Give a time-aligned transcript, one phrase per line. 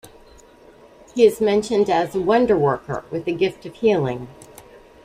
[1.13, 4.29] He is mentioned as a wonderworker, with the gift of healing.